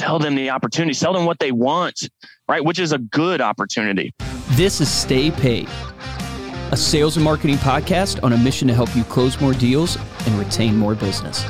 [0.00, 2.08] sell them the opportunity, sell them what they want,
[2.48, 2.64] right?
[2.64, 4.14] Which is a good opportunity.
[4.52, 5.68] This is Stay Paid,
[6.72, 10.38] a sales and marketing podcast on a mission to help you close more deals and
[10.38, 11.44] retain more business.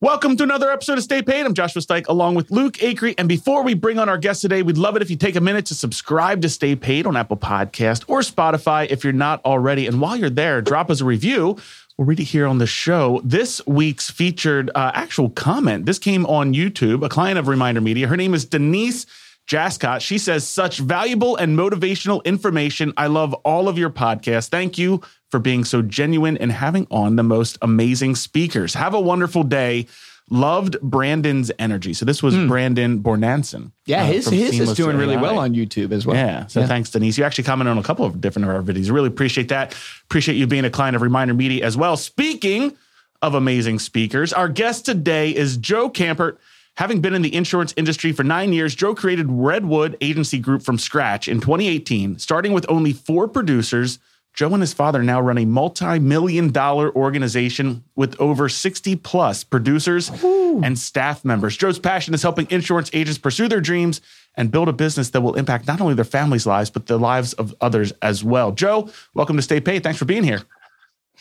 [0.00, 1.46] Welcome to another episode of Stay Paid.
[1.46, 3.14] I'm Joshua Stike along with Luke Acree.
[3.16, 5.40] And before we bring on our guest today, we'd love it if you take a
[5.40, 9.86] minute to subscribe to Stay Paid on Apple Podcast or Spotify if you're not already.
[9.86, 11.56] And while you're there, drop us a review.
[11.98, 13.22] We'll read it here on the show.
[13.24, 15.86] This week's featured uh, actual comment.
[15.86, 18.06] This came on YouTube, a client of Reminder Media.
[18.06, 19.06] Her name is Denise
[19.46, 20.02] Jascott.
[20.02, 22.92] She says, such valuable and motivational information.
[22.98, 24.50] I love all of your podcasts.
[24.50, 28.74] Thank you for being so genuine and having on the most amazing speakers.
[28.74, 29.86] Have a wonderful day.
[30.28, 31.94] Loved Brandon's energy.
[31.94, 32.48] So this was mm.
[32.48, 33.70] Brandon Bornanson.
[33.84, 36.16] Yeah, uh, his his is doing really well on YouTube as well.
[36.16, 36.46] Yeah.
[36.48, 36.66] So yeah.
[36.66, 37.16] thanks, Denise.
[37.16, 38.90] You actually commented on a couple of different of our videos.
[38.90, 39.76] Really appreciate that.
[40.04, 41.96] Appreciate you being a client of Reminder Media as well.
[41.96, 42.76] Speaking
[43.22, 46.38] of amazing speakers, our guest today is Joe Kampert.
[46.76, 50.76] Having been in the insurance industry for nine years, Joe created Redwood Agency Group from
[50.76, 53.98] scratch in 2018, starting with only four producers
[54.36, 59.42] Joe and his father now run a multi million dollar organization with over 60 plus
[59.44, 60.60] producers Ooh.
[60.62, 61.56] and staff members.
[61.56, 64.02] Joe's passion is helping insurance agents pursue their dreams
[64.34, 67.32] and build a business that will impact not only their families' lives, but the lives
[67.32, 68.52] of others as well.
[68.52, 69.82] Joe, welcome to Stay Paid.
[69.82, 70.42] Thanks for being here.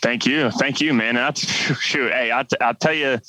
[0.02, 0.52] Thank you.
[0.52, 1.16] Thank you, man.
[1.16, 3.20] I, shoot, hey, I, I'll tell you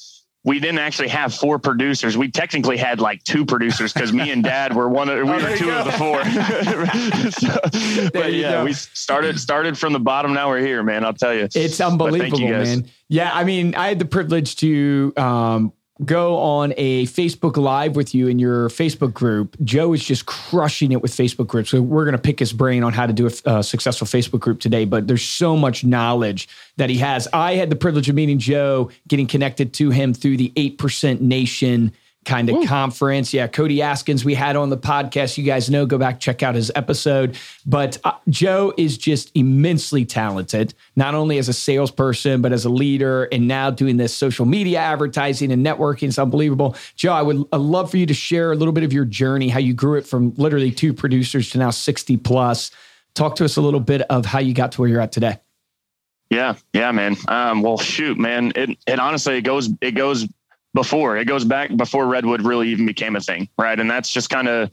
[0.47, 2.16] we didn't actually have four producers.
[2.16, 5.34] We technically had like two producers because me and Dad were one of we oh,
[5.34, 5.78] were two go.
[5.78, 6.25] of the four.
[7.33, 8.64] so, but yeah, go.
[8.64, 10.33] we started started from the bottom.
[10.33, 11.05] Now we're here, man.
[11.05, 12.89] I'll tell you, it's unbelievable, you man.
[13.08, 15.72] Yeah, I mean, I had the privilege to um,
[16.05, 19.56] go on a Facebook Live with you in your Facebook group.
[19.62, 21.70] Joe is just crushing it with Facebook groups.
[21.70, 24.41] So we're going to pick his brain on how to do a, a, successful Facebook
[24.41, 24.84] group today.
[24.84, 27.27] But there's so much knowledge that he has.
[27.33, 31.92] I had the privilege of meeting Joe, getting connected to him through the 8% Nation
[32.27, 32.67] kind of Ooh.
[32.67, 33.33] conference.
[33.33, 35.39] Yeah, Cody Askins, we had on the podcast.
[35.39, 37.39] You guys know, go back, check out his episode.
[37.65, 42.69] But uh, Joe is just immensely talented, not only as a salesperson, but as a
[42.69, 46.09] leader, and now doing this social media advertising and networking.
[46.09, 46.77] It's unbelievable.
[46.97, 49.48] Joe, I would I'd love for you to share a little bit of your journey,
[49.48, 52.70] how you grew it from literally two producers to now 60 plus.
[53.15, 55.39] Talk to us a little bit of how you got to where you're at today.
[56.31, 57.17] Yeah, yeah, man.
[57.29, 58.53] Um, well, shoot, man.
[58.57, 60.27] It, it honestly it goes it goes
[60.77, 61.17] before.
[61.17, 63.81] It goes back before Redwood really even became a thing, right?
[63.81, 64.70] And that's just kind of,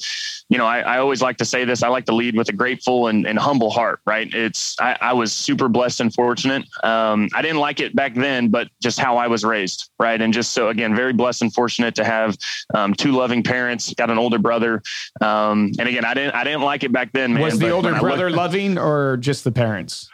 [0.49, 1.81] you know, I, I, always like to say this.
[1.81, 4.31] I like to lead with a grateful and, and humble heart, right?
[4.31, 6.65] It's I, I, was super blessed and fortunate.
[6.83, 10.21] Um, I didn't like it back then, but just how I was raised, right?
[10.21, 12.37] And just so again, very blessed and fortunate to have
[12.75, 13.93] um, two loving parents.
[13.93, 14.83] Got an older brother,
[15.21, 17.33] um, and again, I didn't I didn't like it back then.
[17.33, 20.09] Man, was the older brother loving or just the parents?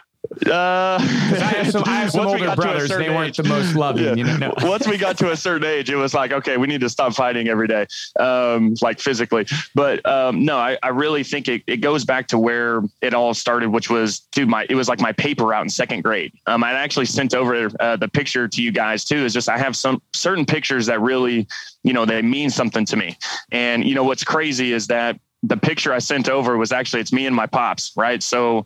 [0.45, 2.89] Uh, I have some, I have some older brothers.
[2.89, 4.05] They weren't age, the most loving.
[4.05, 4.13] Yeah.
[4.15, 4.53] You know, no.
[4.61, 7.13] once we got to a certain age, it was like, okay, we need to stop
[7.13, 7.87] fighting every day,
[8.19, 9.47] um, like physically.
[9.73, 13.33] But um, no, I, I, really think it, it, goes back to where it all
[13.33, 16.33] started, which was, to my it was like my paper out in second grade.
[16.45, 19.25] Um, I actually sent over uh, the picture to you guys too.
[19.25, 21.47] Is just I have some certain pictures that really,
[21.83, 23.17] you know, they mean something to me.
[23.51, 27.13] And you know what's crazy is that the picture I sent over was actually it's
[27.13, 28.21] me and my pops, right?
[28.21, 28.65] So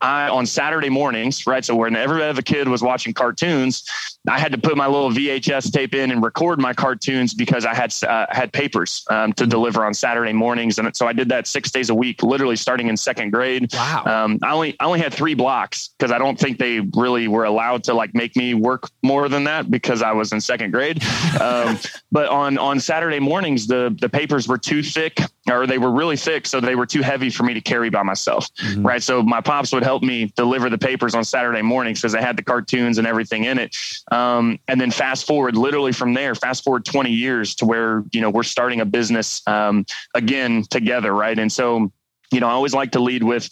[0.00, 1.64] I on Saturday mornings, right?
[1.64, 3.84] So when every other kid was watching cartoons,
[4.28, 7.74] I had to put my little VHS tape in and record my cartoons because I
[7.74, 11.46] had uh, had papers um, to deliver on Saturday mornings, and so I did that
[11.46, 13.72] six days a week, literally starting in second grade.
[13.72, 14.04] Wow.
[14.06, 17.44] Um, I only I only had three blocks because I don't think they really were
[17.44, 21.02] allowed to like make me work more than that because I was in second grade.
[21.40, 21.78] Um,
[22.12, 26.16] but on on Saturday mornings, the the papers were too thick or they were really
[26.16, 28.48] thick, so they were too heavy for me to carry by myself.
[28.56, 28.86] Mm-hmm.
[28.86, 29.02] Right.
[29.02, 32.36] So my pops would help me deliver the papers on Saturday mornings because they had
[32.36, 33.76] the cartoons and everything in it.
[34.10, 38.20] Um, and then fast forward, literally from there, fast forward 20 years to where, you
[38.20, 39.84] know, we're starting a business um,
[40.14, 41.12] again together.
[41.12, 41.38] Right.
[41.38, 41.92] And so,
[42.32, 43.50] you know, I always like to lead with,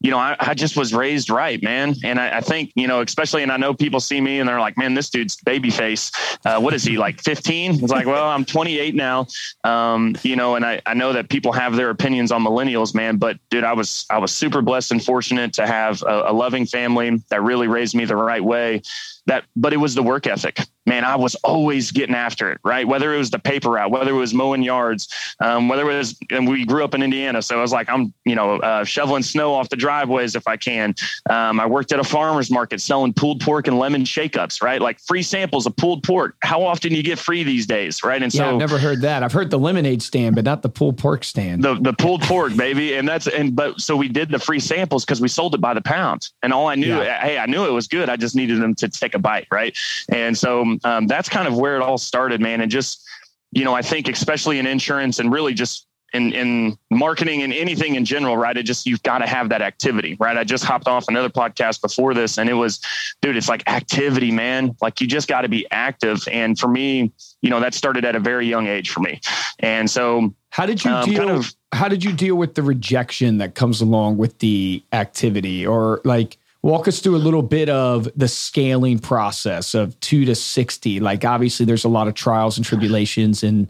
[0.00, 1.94] you know, I, I, just was raised right, man.
[2.04, 4.60] And I, I, think, you know, especially, and I know people see me and they're
[4.60, 6.12] like, man, this dude's baby face.
[6.44, 7.82] Uh, what is he like 15?
[7.82, 9.26] It's like, well, I'm 28 now.
[9.64, 13.16] Um, you know, and I, I know that people have their opinions on millennials, man,
[13.16, 16.66] but dude, I was, I was super blessed and fortunate to have a, a loving
[16.66, 18.82] family that really raised me the right way
[19.26, 20.60] that, but it was the work ethic.
[20.86, 22.86] Man, I was always getting after it, right?
[22.86, 25.08] Whether it was the paper route, whether it was mowing yards,
[25.40, 27.42] um, whether it was, and we grew up in Indiana.
[27.42, 30.56] So I was like, I'm, you know, uh, shoveling snow off the driveways if I
[30.56, 30.94] can.
[31.28, 34.80] Um, I worked at a farmer's market selling pulled pork and lemon shakeups, right?
[34.80, 36.36] Like free samples of pulled pork.
[36.42, 38.22] How often do you get free these days, right?
[38.22, 39.24] And yeah, so I've never heard that.
[39.24, 41.64] I've heard the lemonade stand, but not the pulled pork stand.
[41.64, 42.94] The, the pulled pork, baby.
[42.94, 45.74] And that's, and, but so we did the free samples because we sold it by
[45.74, 46.28] the pound.
[46.44, 47.20] And all I knew, yeah.
[47.20, 48.08] hey, I knew it was good.
[48.08, 49.48] I just needed them to take a bite.
[49.50, 49.76] Right.
[50.08, 52.60] And so um, that's kind of where it all started, man.
[52.60, 53.02] And just,
[53.50, 57.96] you know, I think especially in insurance and really just in, in marketing and anything
[57.96, 58.56] in general, right?
[58.56, 60.36] It just, you've got to have that activity, right?
[60.36, 62.80] I just hopped off another podcast before this and it was,
[63.20, 64.76] dude, it's like activity, man.
[64.80, 66.26] Like you just got to be active.
[66.30, 69.20] And for me, you know, that started at a very young age for me.
[69.58, 71.18] And so, how did you um, deal?
[71.18, 75.66] Kind of, how did you deal with the rejection that comes along with the activity
[75.66, 80.34] or like, walk us through a little bit of the scaling process of two to
[80.34, 83.68] 60 like obviously there's a lot of trials and tribulations and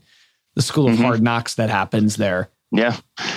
[0.57, 1.05] the school of mm-hmm.
[1.05, 2.49] hard knocks that happens there.
[2.73, 2.97] Yeah.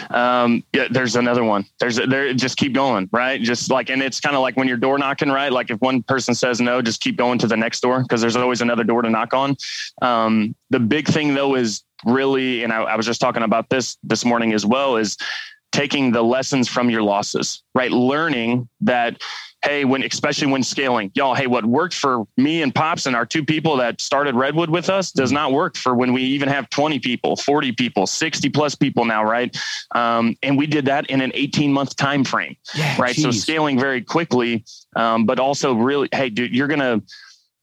[0.10, 1.66] Um, yeah, there's another one.
[1.80, 3.40] There's there just keep going, right?
[3.40, 5.52] Just like and it's kind of like when you're door knocking, right?
[5.52, 8.36] Like if one person says no, just keep going to the next door because there's
[8.36, 9.56] always another door to knock on.
[10.02, 13.98] Um, the big thing though is really, and I, I was just talking about this
[14.04, 15.16] this morning as well, is
[15.72, 17.92] taking the lessons from your losses, right?
[17.92, 19.22] Learning that
[19.64, 23.26] hey, when especially when scaling, y'all, hey, what worked for me and Pops and our
[23.26, 26.70] two people that started Redwood with us does not work for when we even have
[26.70, 29.56] 20 people, 40 people, 60 plus people now, right?
[29.96, 33.16] Um, and we did that in an 18 month time frame, yeah, right?
[33.16, 33.24] Geez.
[33.24, 34.64] So scaling very quickly,
[34.96, 37.02] um, but also really, hey, dude, you're gonna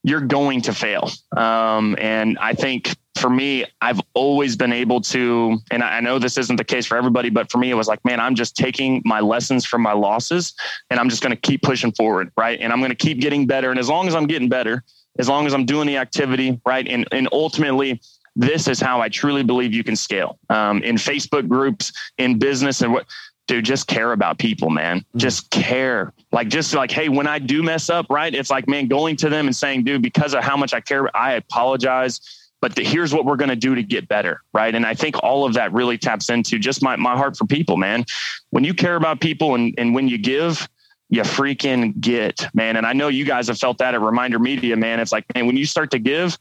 [0.02, 1.10] you're going to fail.
[1.36, 6.38] Um, and I think for me, I've always been able to, and I know this
[6.38, 9.02] isn't the case for everybody, but for me, it was like, man, I'm just taking
[9.04, 10.54] my lessons from my losses
[10.90, 12.30] and I'm just going to keep pushing forward.
[12.36, 12.60] Right.
[12.60, 13.70] And I'm going to keep getting better.
[13.70, 14.82] And as long as I'm getting better,
[15.18, 16.86] as long as I'm doing the activity, right.
[16.86, 18.00] And, and ultimately,
[18.34, 22.82] this is how I truly believe you can scale um, in Facebook groups, in business,
[22.82, 23.06] and what
[23.46, 25.00] dude, just care about people, man.
[25.00, 25.18] Mm-hmm.
[25.18, 26.12] Just care.
[26.32, 28.34] Like, just like, hey, when I do mess up, right?
[28.34, 31.14] It's like, man, going to them and saying, dude, because of how much I care,
[31.16, 32.20] I apologize.
[32.66, 34.74] But the, here's what we're going to do to get better, right?
[34.74, 37.76] And I think all of that really taps into just my, my heart for people,
[37.76, 38.04] man.
[38.50, 40.68] When you care about people and, and when you give,
[41.08, 42.76] you freaking get, man.
[42.76, 44.98] And I know you guys have felt that at Reminder Media, man.
[44.98, 46.36] It's like, man, when you start to give,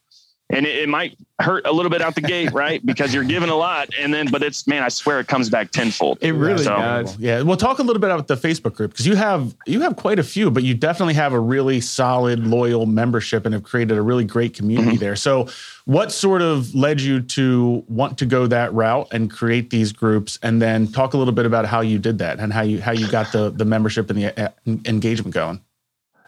[0.50, 2.86] and it, it, might hurt a little bit out the gate, right?
[2.86, 5.71] Because you're giving a lot, and then, but it's man, I swear it comes back
[5.71, 6.19] tenfold.
[6.21, 7.18] It really so, does.
[7.18, 9.95] Yeah, we'll talk a little bit about the Facebook group because you have you have
[9.95, 13.97] quite a few, but you definitely have a really solid, loyal membership and have created
[13.97, 15.00] a really great community mm-hmm.
[15.00, 15.15] there.
[15.15, 15.47] So,
[15.86, 20.38] what sort of led you to want to go that route and create these groups,
[20.44, 22.91] and then talk a little bit about how you did that and how you how
[22.91, 24.50] you got the the membership and the uh,
[24.86, 25.59] engagement going?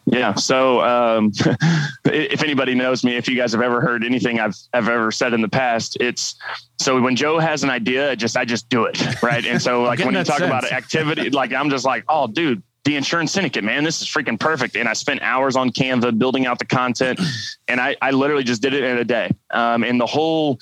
[0.09, 0.35] Yeah.
[0.35, 1.31] So, um,
[2.05, 5.33] if anybody knows me, if you guys have ever heard anything I've, I've ever said
[5.33, 6.35] in the past, it's
[6.79, 9.21] so when Joe has an idea, just, I just do it.
[9.21, 9.45] Right.
[9.45, 10.47] And so like when you talk sense.
[10.47, 14.39] about activity, like I'm just like, oh dude, the insurance syndicate, man, this is freaking
[14.39, 14.77] perfect.
[14.77, 17.19] And I spent hours on Canva building out the content
[17.67, 19.29] and I, I literally just did it in a day.
[19.51, 20.57] Um, and the whole,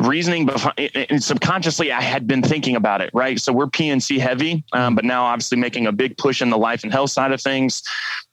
[0.00, 3.38] reasoning behind and subconsciously I had been thinking about it, right?
[3.38, 6.82] So we're P&C heavy, um, but now obviously making a big push in the life
[6.82, 7.82] and health side of things.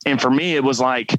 [0.05, 1.13] And for me, it was like,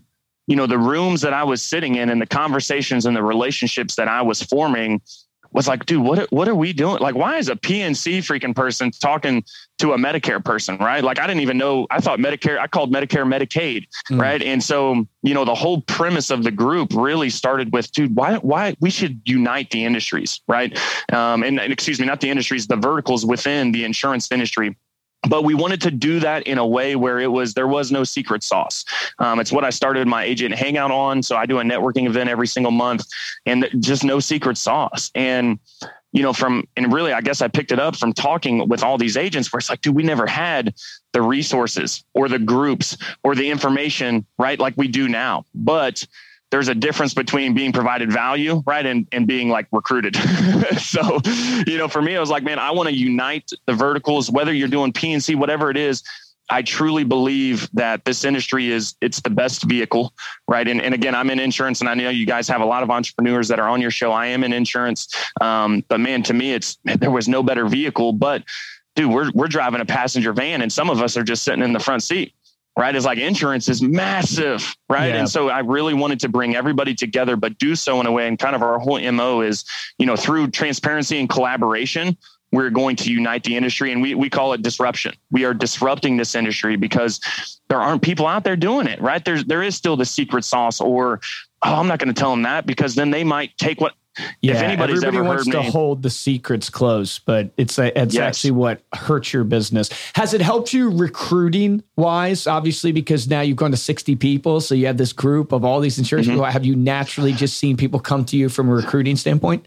[0.46, 3.96] you know, the rooms that I was sitting in and the conversations and the relationships
[3.96, 5.02] that I was forming
[5.52, 7.00] was like, dude, what what are we doing?
[7.00, 9.44] Like, why is a P&C freaking person talking
[9.78, 11.02] to a Medicare person, right?
[11.02, 11.86] Like, I didn't even know.
[11.90, 12.58] I thought Medicare.
[12.58, 14.20] I called Medicare Medicaid, mm.
[14.20, 14.42] right?
[14.42, 18.36] And so, you know, the whole premise of the group really started with, dude, why
[18.36, 20.78] why we should unite the industries, right?
[21.12, 24.76] Um, and, and excuse me, not the industries, the verticals within the insurance industry
[25.28, 28.04] but we wanted to do that in a way where it was there was no
[28.04, 28.84] secret sauce.
[29.18, 31.22] Um, it's what i started my agent hangout on.
[31.22, 33.06] So i do a networking event every single month
[33.46, 35.10] and just no secret sauce.
[35.14, 35.58] And
[36.12, 38.98] you know from and really i guess i picked it up from talking with all
[38.98, 40.74] these agents where it's like dude we never had
[41.12, 44.58] the resources or the groups or the information right?
[44.58, 45.44] Like we do now.
[45.54, 46.04] But
[46.50, 50.16] there's a difference between being provided value, right, and, and being like recruited.
[50.78, 51.20] so,
[51.66, 54.52] you know, for me, I was like, man, I want to unite the verticals, whether
[54.52, 56.02] you're doing P&C, whatever it is.
[56.52, 60.12] I truly believe that this industry is it's the best vehicle,
[60.48, 60.66] right?
[60.66, 62.90] And, and again, I'm in insurance, and I know you guys have a lot of
[62.90, 64.10] entrepreneurs that are on your show.
[64.10, 68.12] I am in insurance, um, but man, to me, it's there was no better vehicle.
[68.12, 68.42] But
[68.96, 71.72] dude, we're we're driving a passenger van, and some of us are just sitting in
[71.72, 72.34] the front seat
[72.78, 72.94] right?
[72.94, 75.08] Is like insurance is massive, right?
[75.08, 75.20] Yeah.
[75.20, 78.28] And so I really wanted to bring everybody together, but do so in a way.
[78.28, 79.64] And kind of our whole MO is,
[79.98, 82.16] you know, through transparency and collaboration,
[82.52, 85.14] we're going to unite the industry and we, we call it disruption.
[85.30, 87.20] We are disrupting this industry because
[87.68, 89.24] there aren't people out there doing it, right?
[89.24, 91.20] There's, there is still the secret sauce or,
[91.62, 93.94] oh, I'm not going to tell them that because then they might take what
[94.40, 98.14] yeah, if anybody's everybody wants to me, hold the secrets close, but it's a, it's
[98.14, 98.22] yes.
[98.22, 99.88] actually what hurts your business.
[100.14, 102.46] Has it helped you recruiting wise?
[102.46, 105.80] Obviously, because now you've gone to sixty people, so you have this group of all
[105.80, 106.36] these insurance mm-hmm.
[106.36, 106.50] people.
[106.50, 109.66] Have you naturally just seen people come to you from a recruiting standpoint?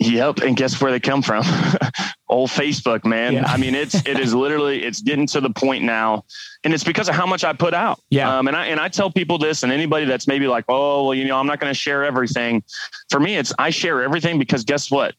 [0.00, 0.38] Yep.
[0.38, 1.44] And guess where they come from?
[2.28, 3.34] Old Facebook, man.
[3.34, 3.44] Yeah.
[3.46, 6.24] I mean, it's, it is literally, it's getting to the point now.
[6.62, 8.00] And it's because of how much I put out.
[8.10, 8.38] Yeah.
[8.38, 11.14] Um, and I, and I tell people this and anybody that's maybe like, oh, well,
[11.14, 12.62] you know, I'm not going to share everything.
[13.10, 15.14] For me, it's, I share everything because guess what?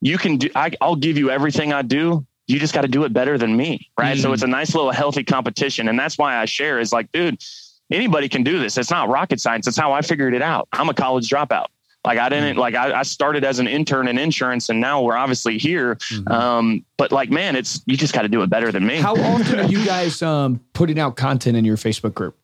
[0.00, 2.26] You can do, I, I'll give you everything I do.
[2.46, 3.90] You just got to do it better than me.
[3.98, 4.16] Right.
[4.16, 4.22] Mm.
[4.22, 5.88] So it's a nice little healthy competition.
[5.88, 7.42] And that's why I share is like, dude,
[7.90, 8.76] anybody can do this.
[8.78, 9.66] It's not rocket science.
[9.66, 10.68] It's how I figured it out.
[10.72, 11.66] I'm a college dropout.
[12.04, 12.58] Like I didn't mm.
[12.58, 15.94] like I, I, started as an intern in insurance and now we're obviously here.
[15.94, 16.32] Mm-hmm.
[16.32, 18.96] Um, but like man, it's you just got to do it better than me.
[18.96, 22.36] How often are you guys um, putting out content in your Facebook group?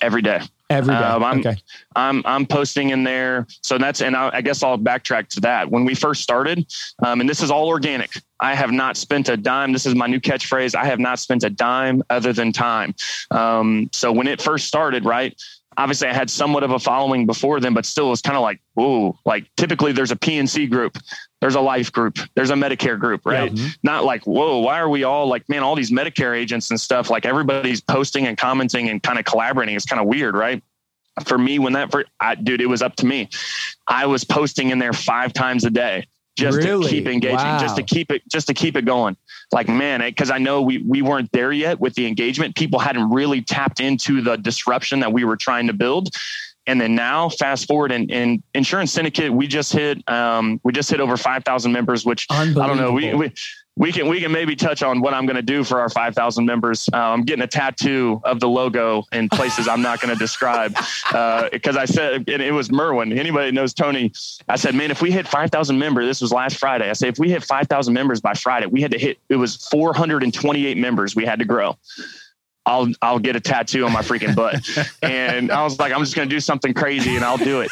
[0.00, 0.40] Every day.
[0.70, 1.00] Every day.
[1.00, 1.56] Um, I'm, okay.
[1.96, 3.46] I'm I'm posting in there.
[3.62, 5.70] So that's and I, I guess I'll backtrack to that.
[5.70, 6.66] When we first started,
[7.02, 8.10] um, and this is all organic.
[8.40, 9.72] I have not spent a dime.
[9.72, 10.74] This is my new catchphrase.
[10.74, 12.94] I have not spent a dime other than time.
[13.30, 15.34] Um, so when it first started, right,
[15.78, 18.42] obviously I had somewhat of a following before then, but still it was kind of
[18.42, 20.98] like, whoa, like typically there's a P&C group,
[21.40, 23.52] there's a life group, there's a Medicare group, right?
[23.52, 23.62] Yeah.
[23.62, 23.68] Mm-hmm.
[23.84, 27.10] Not like, whoa, why are we all like, man, all these Medicare agents and stuff,
[27.10, 29.76] like everybody's posting and commenting and kind of collaborating.
[29.76, 30.62] It's kind of weird, right?
[31.24, 33.28] For me, when that, for, I, dude, it was up to me.
[33.86, 36.08] I was posting in there five times a day
[36.38, 36.84] just really?
[36.84, 37.58] to keep engaging, wow.
[37.58, 39.16] just to keep it, just to keep it going.
[39.52, 42.54] Like, man, because I know we we weren't there yet with the engagement.
[42.54, 46.10] People hadn't really tapped into the disruption that we were trying to build.
[46.66, 51.00] And then now, fast forward, in Insurance Syndicate, we just hit um, we just hit
[51.00, 52.92] over five thousand members, which I don't know.
[52.92, 53.32] We, we
[53.78, 56.44] we can we can maybe touch on what I'm going to do for our 5,000
[56.44, 56.88] members.
[56.92, 60.72] Uh, I'm getting a tattoo of the logo in places I'm not going to describe
[60.72, 61.12] because
[61.76, 63.16] uh, I said and it was Merwin.
[63.16, 64.12] Anybody knows Tony?
[64.48, 66.90] I said, man, if we hit 5,000 members, this was last Friday.
[66.90, 69.18] I said, if we hit 5,000 members by Friday, we had to hit.
[69.28, 71.78] It was 428 members we had to grow.
[72.66, 74.60] I'll I'll get a tattoo on my freaking butt.
[75.02, 77.70] and I was like, I'm just going to do something crazy and I'll do it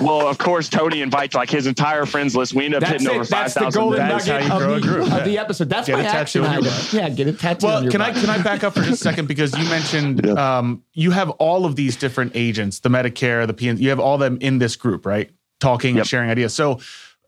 [0.00, 2.54] well, of course, Tony invites like his entire friends list.
[2.54, 3.14] We end up That's hitting it.
[3.14, 3.62] over five thousand.
[3.62, 5.68] That's the golden nugget of the, of the, episode.
[5.68, 6.72] That's get my action item.
[6.92, 7.66] Yeah, get a tattoo.
[7.66, 10.58] Well, can I can I back up for just a second because you mentioned yeah.
[10.58, 14.18] um, you have all of these different agents, the Medicare, the PN, you have all
[14.18, 15.30] them in this group, right?
[15.60, 16.02] Talking yep.
[16.02, 16.54] and sharing ideas.
[16.54, 16.80] So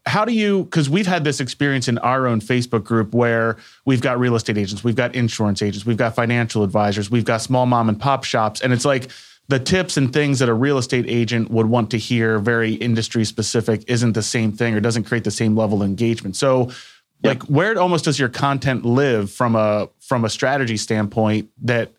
[0.04, 4.00] how do you because we've had this experience in our own facebook group where we've
[4.00, 7.66] got real estate agents we've got insurance agents we've got financial advisors we've got small
[7.66, 9.08] mom and pop shops and it's like
[9.48, 13.24] the tips and things that a real estate agent would want to hear, very industry
[13.24, 16.36] specific, isn't the same thing or doesn't create the same level of engagement.
[16.36, 16.74] So, yep.
[17.22, 21.92] like, where almost does your content live from a from a strategy standpoint that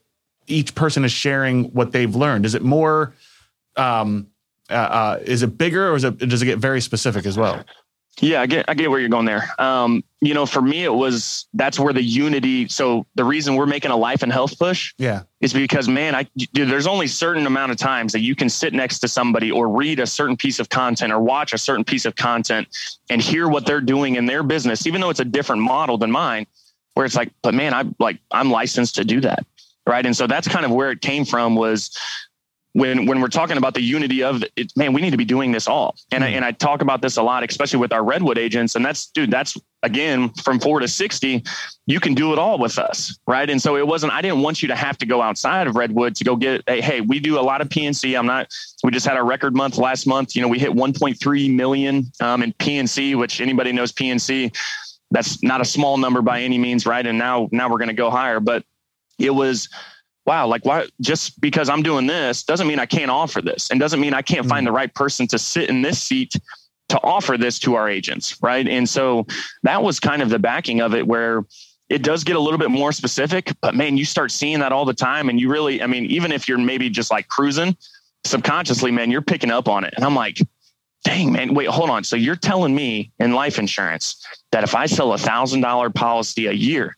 [0.47, 2.45] each person is sharing what they've learned?
[2.45, 3.13] Is it more?
[3.75, 4.27] Um,
[4.69, 7.63] uh, uh, is it bigger or is it does it get very specific as well?
[8.21, 9.49] Yeah, I get I get where you're going there.
[9.57, 12.67] Um, you know, for me, it was that's where the unity.
[12.67, 16.27] So the reason we're making a life and health push, yeah, is because man, I
[16.37, 19.67] dude, there's only certain amount of times that you can sit next to somebody or
[19.67, 22.67] read a certain piece of content or watch a certain piece of content
[23.09, 26.11] and hear what they're doing in their business, even though it's a different model than
[26.11, 26.45] mine.
[26.93, 29.43] Where it's like, but man, I like I'm licensed to do that,
[29.87, 30.05] right?
[30.05, 31.55] And so that's kind of where it came from.
[31.55, 31.97] Was
[32.73, 35.51] when when we're talking about the unity of it, man, we need to be doing
[35.51, 35.95] this all.
[36.11, 36.23] And.
[36.23, 38.75] I, and I talk about this a lot, especially with our redwood agents.
[38.75, 41.43] And that's dude, that's again from four to sixty,
[41.85, 43.49] you can do it all with us, right?
[43.49, 44.13] And so it wasn't.
[44.13, 46.63] I didn't want you to have to go outside of redwood to go get.
[46.67, 48.15] Hey, hey we do a lot of P&C.
[48.15, 48.47] I'm not.
[48.83, 50.35] We just had our record month last month.
[50.35, 54.51] You know, we hit 1.3 million um, in P&C, which anybody knows P&C.
[55.11, 57.05] That's not a small number by any means, right?
[57.05, 58.63] And now now we're going to go higher, but
[59.19, 59.69] it was
[60.25, 63.79] wow, like why just because I'm doing this doesn't mean I can't offer this and
[63.79, 64.69] doesn't mean I can't find mm.
[64.69, 66.33] the right person to sit in this seat
[66.89, 68.41] to offer this to our agents.
[68.41, 68.67] Right.
[68.67, 69.25] And so
[69.63, 71.43] that was kind of the backing of it where
[71.89, 74.85] it does get a little bit more specific, but man, you start seeing that all
[74.85, 75.29] the time.
[75.29, 77.75] And you really, I mean, even if you're maybe just like cruising
[78.25, 79.93] subconsciously, man, you're picking up on it.
[79.95, 80.37] And I'm like,
[81.03, 82.03] dang, man, wait, hold on.
[82.03, 86.47] So you're telling me in life insurance that if I sell a thousand dollar policy
[86.47, 86.97] a year,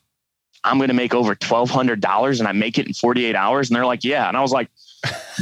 [0.66, 3.70] I'm going to make over $1,200 and I make it in 48 hours.
[3.70, 4.28] And they're like, yeah.
[4.28, 4.68] And I was like,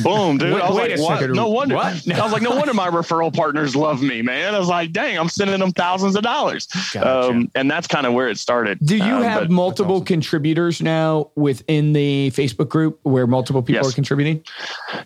[0.02, 0.54] boom, dude.
[0.54, 1.30] wait, I was like, what?
[1.30, 1.74] No wonder.
[1.76, 2.08] What?
[2.14, 4.54] I was like, no wonder my referral partners love me, man.
[4.54, 6.66] I was like, dang, I'm sending them thousands of dollars.
[6.66, 7.28] Gotcha.
[7.28, 8.78] Um, and that's kind of where it started.
[8.80, 10.06] Do you um, have multiple awesome.
[10.06, 13.92] contributors now within the Facebook group where multiple people yes.
[13.92, 14.44] are contributing?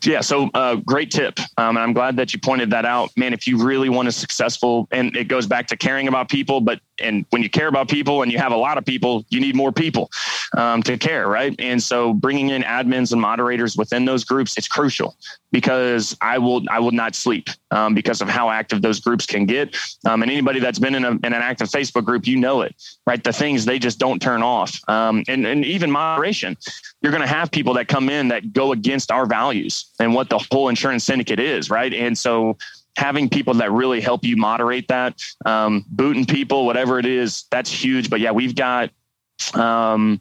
[0.02, 0.20] Yeah.
[0.20, 1.38] So uh, great tip.
[1.56, 3.32] Um, and I'm glad that you pointed that out, man.
[3.32, 6.80] If you really want a successful, and it goes back to caring about people, but
[7.00, 9.54] and when you care about people and you have a lot of people, you need
[9.54, 10.10] more people
[10.56, 11.54] um, to care, right?
[11.58, 15.16] And so bringing in admins and moderators within those groups, it's crucial
[15.50, 19.44] because I will I will not sleep um, because of how active those groups can
[19.44, 19.76] get.
[20.06, 22.76] Um, and anybody that's been in, a, in an active Facebook group, you know it,
[23.04, 23.22] right?
[23.22, 26.56] The things they just don't turn off, um, and and even moderation.
[27.02, 30.30] You're going to have people that come in that go against our values and what
[30.30, 31.92] the whole insurance syndicate is, right?
[31.92, 32.56] And so
[32.96, 37.70] having people that really help you moderate that, um, booting people, whatever it is, that's
[37.70, 38.10] huge.
[38.10, 38.90] But yeah, we've got,
[39.54, 40.20] um,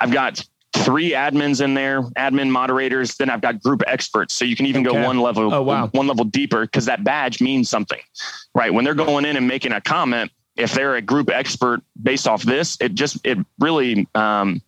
[0.00, 3.16] I've got three admins in there, admin moderators.
[3.16, 4.34] Then I've got group experts.
[4.34, 4.96] So you can even okay.
[4.96, 5.88] go one level, oh, wow.
[5.88, 8.00] one level deeper because that badge means something,
[8.54, 8.72] right?
[8.72, 12.42] When they're going in and making a comment, if they're a group expert based off
[12.42, 14.62] this, it just, it really, um,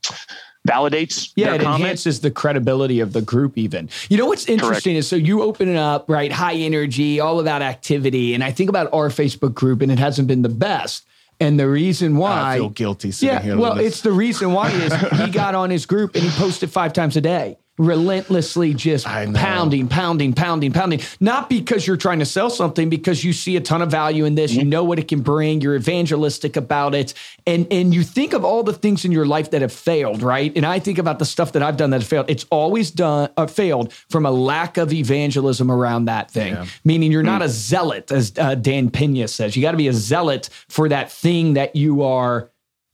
[0.66, 1.82] validates yeah it comment.
[1.82, 4.98] enhances the credibility of the group even you know what's interesting Correct.
[5.00, 8.50] is so you open it up right high energy all of that activity and i
[8.50, 11.04] think about our facebook group and it hasn't been the best
[11.40, 15.30] and the reason why I feel guilty yeah, well, it's the reason why is he
[15.30, 20.32] got on his group and he posted five times a day relentlessly just pounding, pounding,
[20.32, 21.00] pounding, pounding.
[21.18, 24.34] Not because you're trying to sell something, because you see a ton of value in
[24.36, 24.52] this.
[24.52, 24.60] Mm-hmm.
[24.60, 25.60] You know what it can bring.
[25.60, 27.14] You're evangelistic about it,
[27.46, 30.52] and and you think of all the things in your life that have failed, right?
[30.54, 32.26] And I think about the stuff that I've done that have failed.
[32.28, 36.54] It's always done uh, failed from a lack of evangelism around that thing.
[36.54, 36.66] Yeah.
[36.84, 37.32] Meaning you're mm-hmm.
[37.32, 39.56] not a zealot, as uh, Dan Pena says.
[39.56, 42.50] You got to be a zealot for that thing that you are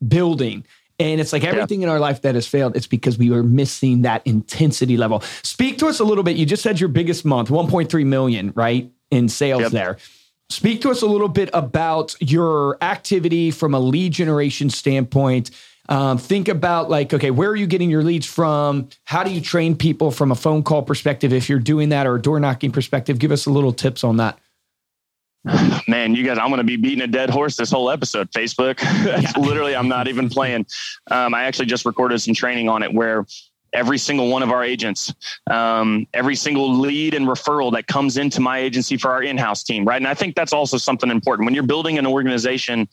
[0.07, 0.65] building.
[1.01, 1.89] And it's like everything yeah.
[1.89, 5.21] in our life that has failed, it's because we were missing that intensity level.
[5.43, 6.37] Speak to us a little bit.
[6.37, 8.91] You just said your biggest month, 1.3 million, right?
[9.11, 9.73] In sales yep.
[9.73, 9.99] there.
[10.51, 15.51] Speak to us a little bit about your activity from a lead generation standpoint.
[15.89, 18.89] Um, think about like, okay, where are you getting your leads from?
[19.05, 22.17] How do you train people from a phone call perspective if you're doing that or
[22.17, 23.19] a door knocking perspective?
[23.19, 24.39] Give us a little tips on that.
[25.89, 28.31] Man, you guys, I'm going to be beating a dead horse this whole episode.
[28.33, 28.81] Facebook,
[29.37, 30.67] literally, I'm not even playing.
[31.11, 33.27] Um, I actually just recorded some training on it where
[33.73, 35.15] every single one of our agents,
[35.51, 39.85] um, every single lead and referral that comes into my agency for our in-house team,
[39.85, 39.97] right?
[39.97, 42.89] And I think that's also something important when you're building an organization.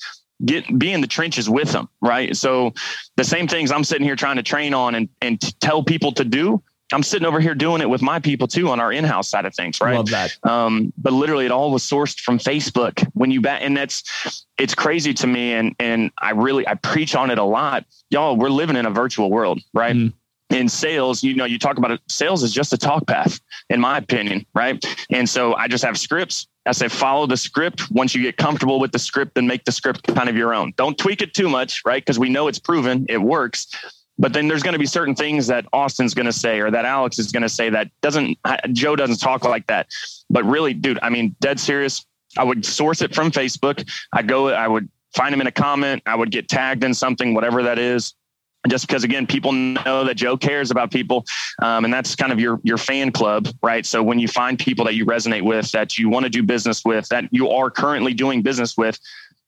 [0.45, 2.37] Get be in the trenches with them, right?
[2.37, 2.71] So
[3.15, 6.23] the same things I'm sitting here trying to train on and and tell people to
[6.23, 6.61] do
[6.93, 9.53] I'm sitting over here doing it with my people too on our in-house side of
[9.53, 9.95] things, right?
[9.95, 10.37] Love that.
[10.43, 13.05] Um, but literally, it all was sourced from Facebook.
[13.13, 17.15] When you bet, and that's it's crazy to me, and and I really I preach
[17.15, 17.85] on it a lot.
[18.09, 19.95] Y'all, we're living in a virtual world, right?
[19.95, 20.13] Mm.
[20.49, 21.99] In sales, you know, you talk about it.
[22.07, 24.81] Sales is just a talk path, in my opinion, right?
[25.11, 26.47] And so I just have scripts.
[26.65, 27.91] I say follow the script.
[27.91, 30.73] Once you get comfortable with the script, then make the script kind of your own.
[30.77, 32.01] Don't tweak it too much, right?
[32.01, 33.67] Because we know it's proven, it works
[34.19, 36.85] but then there's going to be certain things that Austin's going to say or that
[36.85, 38.37] Alex is going to say that doesn't
[38.71, 39.87] Joe doesn't talk like that.
[40.29, 42.05] But really, dude, I mean, dead serious.
[42.37, 43.87] I would source it from Facebook.
[44.13, 46.03] I'd go, I would find him in a comment.
[46.05, 48.13] I would get tagged in something, whatever that is.
[48.67, 51.25] Just because, again, people know that Joe cares about people,
[51.61, 53.85] um, and that's kind of your your fan club, right?
[53.85, 56.83] So when you find people that you resonate with, that you want to do business
[56.83, 58.99] with, that you are currently doing business with,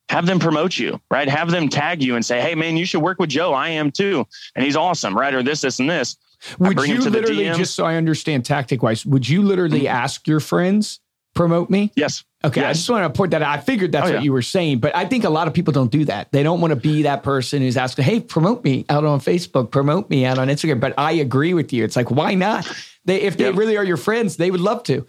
[0.09, 1.27] have them promote you, right?
[1.29, 3.53] Have them tag you and say, hey, man, you should work with Joe.
[3.53, 4.25] I am too.
[4.55, 5.33] And he's awesome, right?
[5.33, 6.17] Or this, this, and this.
[6.57, 9.95] Would you literally, just so I understand tactic wise, would you literally mm-hmm.
[9.95, 10.99] ask your friends,
[11.35, 11.91] promote me?
[11.95, 12.23] Yes.
[12.43, 12.69] Okay, yes.
[12.69, 13.55] I just want to point that out.
[13.55, 14.23] I figured that's oh, what yeah.
[14.23, 16.31] you were saying, but I think a lot of people don't do that.
[16.31, 19.71] They don't want to be that person who's asking, "Hey, promote me out on Facebook,
[19.71, 21.83] promote me out on Instagram." But I agree with you.
[21.83, 22.65] It's like, why not?
[23.03, 25.05] They, if they really are your friends, they would love to.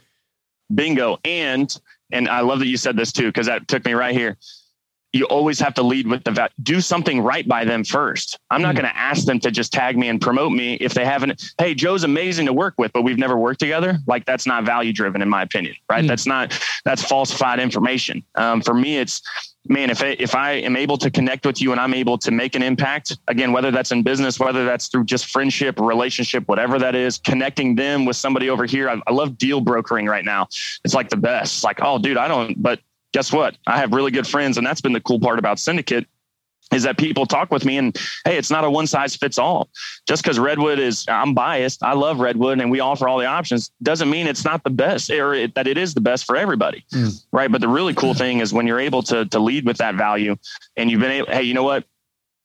[0.75, 1.19] Bingo.
[1.25, 4.37] And and I love that you said this too because that took me right here
[5.13, 8.39] you always have to lead with the va- do something right by them first.
[8.51, 8.83] I'm not mm.
[8.83, 11.53] going to ask them to just tag me and promote me if they haven't.
[11.59, 13.99] Hey, Joe's amazing to work with, but we've never worked together.
[14.07, 15.75] Like that's not value driven, in my opinion.
[15.91, 16.05] Right?
[16.05, 16.09] Mm.
[16.09, 18.23] That's not that's falsified information.
[18.37, 19.23] Um, for me, it's
[19.67, 19.91] man.
[19.91, 22.55] If I, if I am able to connect with you and I'm able to make
[22.55, 26.95] an impact, again, whether that's in business, whether that's through just friendship, relationship, whatever that
[26.95, 28.89] is, connecting them with somebody over here.
[28.89, 30.49] I, I love deal brokering right now.
[30.85, 31.57] It's like the best.
[31.57, 32.81] It's like, oh, dude, I don't, but
[33.13, 33.57] guess what?
[33.67, 34.57] I have really good friends.
[34.57, 36.07] And that's been the cool part about Syndicate
[36.73, 39.69] is that people talk with me and hey, it's not a one size fits all.
[40.07, 41.83] Just because Redwood is, I'm biased.
[41.83, 45.11] I love Redwood and we offer all the options doesn't mean it's not the best
[45.11, 46.85] or it, that it is the best for everybody.
[46.93, 47.25] Mm.
[47.33, 47.51] Right.
[47.51, 50.37] But the really cool thing is when you're able to, to lead with that value
[50.77, 51.85] and you've been able, hey, you know what?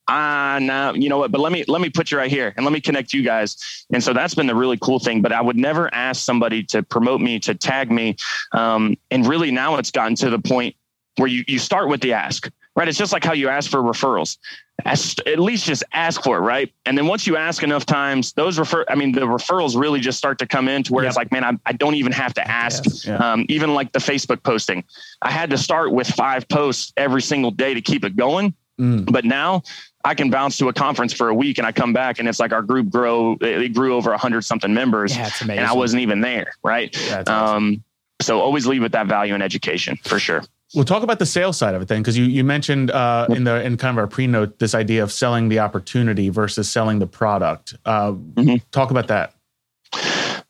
[0.07, 1.31] Ah, now you know what?
[1.31, 3.85] But let me let me put you right here and let me connect you guys.
[3.91, 5.21] And so that's been the really cool thing.
[5.21, 8.15] But I would never ask somebody to promote me, to tag me.
[8.51, 10.75] Um, and really now it's gotten to the point
[11.17, 12.87] where you you start with the ask, right?
[12.87, 14.37] It's just like how you ask for referrals.
[14.83, 16.71] At least just ask for it, right?
[16.85, 20.17] And then once you ask enough times, those refer, I mean, the referrals really just
[20.17, 21.11] start to come in to where yep.
[21.11, 22.83] it's like, man, I, I don't even have to ask.
[22.85, 23.05] Yes.
[23.05, 23.15] Yeah.
[23.15, 24.83] Um, even like the Facebook posting,
[25.21, 28.53] I had to start with five posts every single day to keep it going.
[28.79, 29.09] Mm.
[29.09, 29.63] But now
[30.05, 32.39] I can bounce to a conference for a week and I come back and it's
[32.39, 36.01] like our group grow, it grew over a hundred something members yeah, and I wasn't
[36.03, 36.53] even there.
[36.63, 36.95] Right.
[37.07, 37.83] Yeah, um, awesome.
[38.21, 40.43] so always leave with that value in education for sure.
[40.73, 43.43] We'll talk about the sales side of it then, because you you mentioned uh, in
[43.43, 46.99] the in kind of our pre note this idea of selling the opportunity versus selling
[46.99, 47.75] the product.
[47.85, 48.55] Uh, mm-hmm.
[48.71, 49.33] Talk about that.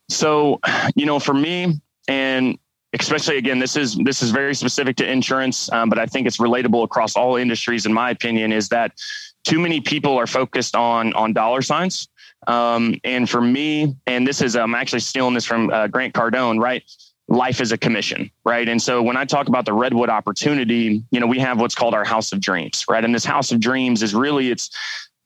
[0.09, 0.59] So,
[0.95, 2.57] you know, for me, and
[2.99, 6.37] especially again, this is this is very specific to insurance, um, but I think it's
[6.37, 7.85] relatable across all industries.
[7.85, 8.93] In my opinion, is that
[9.45, 12.09] too many people are focused on on dollar signs.
[12.47, 16.59] Um, and for me, and this is I'm actually stealing this from uh, Grant Cardone,
[16.59, 16.83] right?
[17.27, 18.67] Life is a commission, right?
[18.69, 21.95] And so when I talk about the redwood opportunity, you know, we have what's called
[21.95, 23.03] our house of dreams, right?
[23.03, 24.69] And this house of dreams is really it's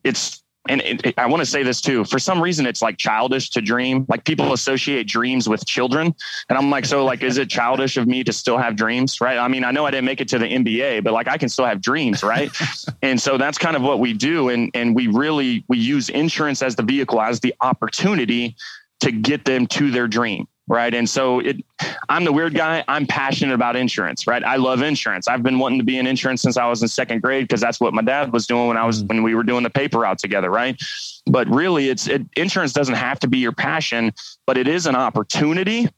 [0.04, 2.04] it's and it, it, I want to say this too.
[2.04, 4.06] For some reason, it's like childish to dream.
[4.10, 6.14] Like people associate dreams with children,
[6.50, 9.22] and I'm like, so like, is it childish of me to still have dreams?
[9.22, 9.38] Right?
[9.38, 11.50] I mean, I know I didn't make it to the NBA, but like, I can
[11.50, 12.52] still have dreams, right?
[13.02, 16.62] and so that's kind of what we do, and and we really we use insurance
[16.62, 18.56] as the vehicle, as the opportunity
[19.00, 20.94] to get them to their dream right?
[20.94, 21.66] And so it,
[22.08, 22.84] I'm the weird guy.
[22.88, 24.44] I'm passionate about insurance, right?
[24.44, 25.28] I love insurance.
[25.28, 27.80] I've been wanting to be in insurance since I was in second grade because that's
[27.80, 30.20] what my dad was doing when I was when we were doing the paper route
[30.20, 30.82] together, right?
[31.26, 34.14] But really, it's it, insurance doesn't have to be your passion,
[34.46, 35.90] but it is an opportunity,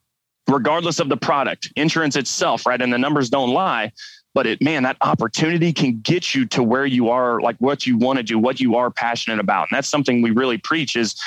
[0.47, 1.71] regardless of the product.
[1.75, 2.81] Insurance itself, right?
[2.81, 3.91] And the numbers don't lie.
[4.33, 7.97] But it, man, that opportunity can get you to where you are, like what you
[7.97, 10.95] want to do, what you are passionate about, and that's something we really preach.
[10.95, 11.21] Is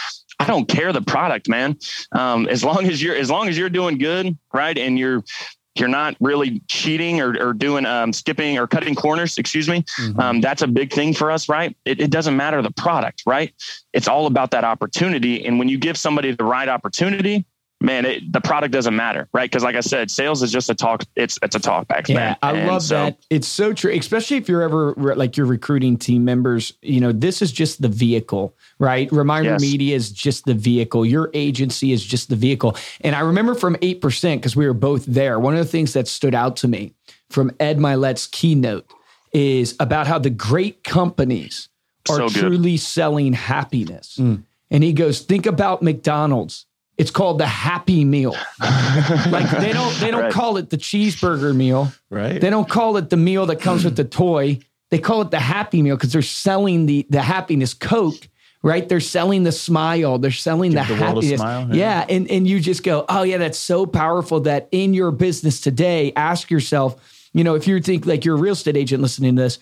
[0.45, 1.79] I don't care the product, man.
[2.13, 5.25] Um, as long as you're as long as you're doing good, right, and you're
[5.75, 9.83] you're not really cheating or, or doing um, skipping or cutting corners, excuse me.
[9.99, 10.21] Mm-hmm.
[10.21, 11.77] Um, that's a big thing for us, right?
[11.85, 13.53] It, it, doesn't matter the product, right?
[13.93, 15.45] It's all about that opportunity.
[15.45, 17.45] And when you give somebody the right opportunity,
[17.85, 19.51] man, it, the product doesn't matter, right?
[19.51, 21.05] Because like I said, sales is just a talk.
[21.15, 22.09] It's it's a talk back.
[22.09, 22.37] Yeah, man.
[22.43, 23.19] I and love so, that.
[23.31, 26.73] It's so true, especially if you're ever like you're recruiting team members.
[26.83, 29.11] You know, this is just the vehicle, right?
[29.13, 29.61] Reminder yes.
[29.61, 31.05] Media is just the vehicle.
[31.05, 32.77] Your agency is just the vehicle.
[33.03, 35.39] And I remember from eight percent because we were both there.
[35.39, 36.95] One of the things that stood out to me
[37.29, 38.91] from Ed Mylett's keynote
[39.33, 41.69] is about how the great companies
[42.09, 44.17] are so truly selling happiness.
[44.19, 44.45] Mm.
[44.71, 48.37] And he goes, think about McDonald's it's called the Happy Meal.
[48.61, 50.33] like they don't they don't right.
[50.33, 51.93] call it the cheeseburger meal.
[52.11, 52.41] Right.
[52.41, 54.61] They don't call it the meal that comes with the toy.
[54.91, 58.29] They call it the Happy Meal because they're selling the the happiness Coke.
[58.63, 60.19] Right, they're selling the smile.
[60.19, 61.39] They're selling Give the, the happiness.
[61.39, 61.75] Smile, yeah.
[61.75, 64.41] yeah, and and you just go, oh yeah, that's so powerful.
[64.41, 68.41] That in your business today, ask yourself, you know, if you think like you're a
[68.41, 69.59] real estate agent listening to this,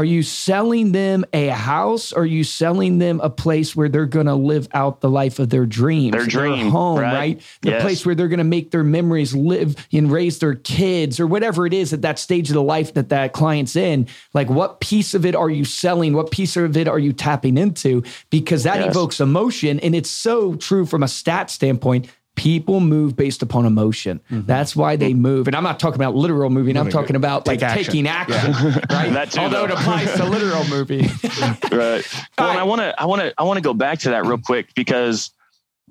[0.00, 2.14] are you selling them a house?
[2.14, 5.38] Or are you selling them a place where they're going to live out the life
[5.38, 6.12] of their dreams?
[6.12, 7.12] Their dream, their home, right?
[7.12, 7.42] right?
[7.60, 7.82] The yes.
[7.82, 11.66] place where they're going to make their memories live and raise their kids or whatever
[11.66, 14.06] it is at that stage of the life that that client's in.
[14.32, 16.14] Like, what piece of it are you selling?
[16.14, 18.02] What piece of it are you tapping into?
[18.30, 18.90] Because that yes.
[18.90, 19.80] evokes emotion.
[19.80, 22.08] And it's so true from a stat standpoint
[22.40, 24.18] people move based upon emotion.
[24.30, 24.46] Mm-hmm.
[24.46, 25.46] That's why they move.
[25.46, 26.74] And I'm not talking about literal moving.
[26.78, 27.84] I'm talking about Take like action.
[27.84, 28.80] taking action, yeah.
[28.90, 29.12] right?
[29.12, 29.74] that too, Although though.
[29.74, 31.02] it applies to literal movie.
[31.70, 31.70] right.
[31.70, 31.98] Well,
[32.38, 32.58] right.
[32.58, 34.72] I want to, I want to, I want to go back to that real quick
[34.74, 35.32] because,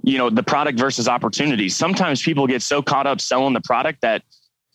[0.02, 1.70] you know, the product versus opportunity.
[1.70, 4.24] Sometimes people get so caught up selling the product that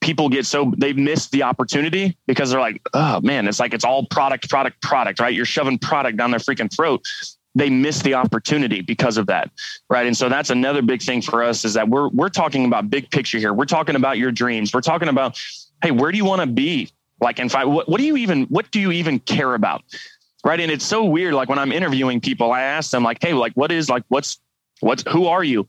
[0.00, 3.84] people get so they miss the opportunity because they're like, oh man, it's like it's
[3.84, 5.34] all product, product, product, right?
[5.34, 7.02] You're shoving product down their freaking throat
[7.54, 9.50] they miss the opportunity because of that
[9.90, 10.06] right?
[10.06, 13.10] And so that's another big thing for us is that we're we're talking about big
[13.10, 13.52] picture here.
[13.52, 14.72] We're talking about your dreams.
[14.72, 15.38] We're talking about
[15.82, 16.90] hey where do you want to be?
[17.20, 19.82] Like in five what, what do you even what do you even care about
[20.44, 20.60] right?
[20.60, 23.52] And it's so weird like when i'm interviewing people i ask them like hey like
[23.54, 24.38] what is like what's
[24.80, 25.68] what's who are you?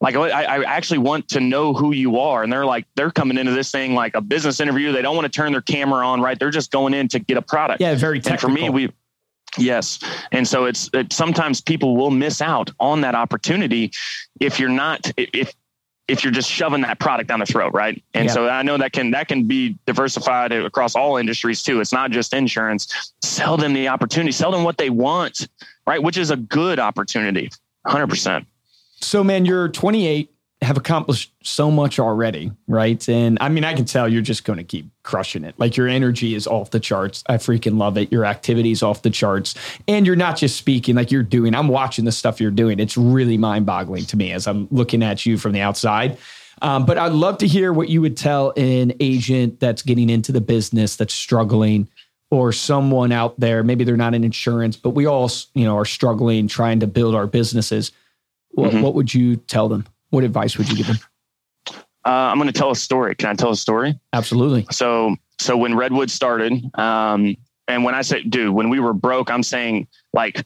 [0.00, 2.42] Like I, I actually want to know who you are.
[2.42, 4.90] And they're like they're coming into this thing like a business interview.
[4.92, 6.38] They don't want to turn their camera on right?
[6.38, 7.80] They're just going in to get a product.
[7.80, 8.50] Yeah very technical.
[8.50, 8.92] and for me we
[9.58, 9.98] Yes.
[10.30, 13.92] And so it's it, sometimes people will miss out on that opportunity
[14.40, 15.54] if you're not if
[16.08, 18.02] if you're just shoving that product down the throat, right?
[18.12, 18.32] And yeah.
[18.32, 21.80] so I know that can that can be diversified across all industries too.
[21.80, 23.12] It's not just insurance.
[23.22, 25.48] Sell them the opportunity, sell them what they want,
[25.86, 26.02] right?
[26.02, 27.50] Which is a good opportunity.
[27.86, 28.46] 100%.
[29.00, 30.30] So man, you're 28
[30.62, 33.06] have accomplished so much already, right?
[33.08, 35.54] And I mean, I can tell you're just going to keep crushing it.
[35.58, 37.24] Like your energy is off the charts.
[37.28, 38.12] I freaking love it.
[38.12, 39.54] Your activity is off the charts.
[39.88, 41.54] And you're not just speaking like you're doing.
[41.54, 42.78] I'm watching the stuff you're doing.
[42.78, 46.16] It's really mind boggling to me as I'm looking at you from the outside.
[46.62, 50.30] Um, but I'd love to hear what you would tell an agent that's getting into
[50.30, 51.88] the business that's struggling
[52.30, 55.84] or someone out there, maybe they're not in insurance, but we all, you know, are
[55.84, 57.92] struggling trying to build our businesses.
[58.52, 58.80] What, mm-hmm.
[58.80, 59.86] what would you tell them?
[60.12, 60.98] What advice would you give them?
[62.04, 63.14] Uh, I'm going to tell a story.
[63.14, 63.98] Can I tell a story?
[64.12, 64.66] Absolutely.
[64.70, 67.34] So, so when Redwood started, um,
[67.66, 70.44] and when I say, dude, when we were broke, I'm saying like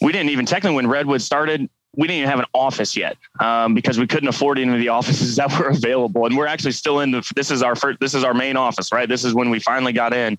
[0.00, 3.74] we didn't even technically when Redwood started, we didn't even have an office yet um,
[3.74, 6.24] because we couldn't afford any of the offices that were available.
[6.24, 7.30] And we're actually still in the.
[7.36, 8.00] This is our first.
[8.00, 9.06] This is our main office, right?
[9.06, 10.38] This is when we finally got in.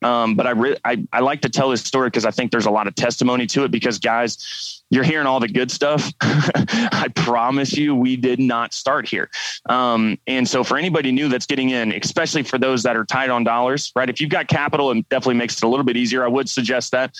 [0.00, 2.66] Um, but I, re- I I like to tell this story because I think there's
[2.66, 3.70] a lot of testimony to it.
[3.70, 6.12] Because guys, you're hearing all the good stuff.
[6.20, 9.30] I promise you, we did not start here.
[9.68, 13.30] Um, and so for anybody new that's getting in, especially for those that are tight
[13.30, 14.08] on dollars, right?
[14.08, 16.24] If you've got capital, it definitely makes it a little bit easier.
[16.24, 17.16] I would suggest that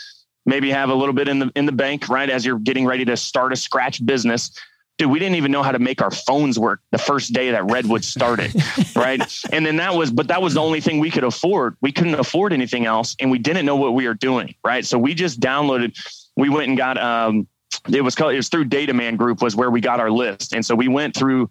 [0.47, 2.29] maybe have a little bit in the in the bank, right?
[2.29, 4.51] As you're getting ready to start a scratch business
[4.99, 7.71] dude, we didn't even know how to make our phones work the first day that
[7.71, 8.55] Redwood started,
[8.97, 9.21] right?
[9.53, 11.77] And then that was, but that was the only thing we could afford.
[11.81, 14.85] We couldn't afford anything else, and we didn't know what we were doing, right?
[14.85, 15.99] So we just downloaded.
[16.37, 16.99] We went and got.
[16.99, 17.49] Um,
[17.93, 18.33] it was called.
[18.33, 20.89] It was through Data Man Group was where we got our list, and so we
[20.89, 21.49] went through